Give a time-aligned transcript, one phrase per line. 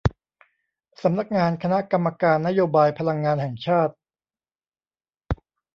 [1.03, 3.93] สำนักงานคณะกรรมการนโยบายพลังงานแห่งชาติ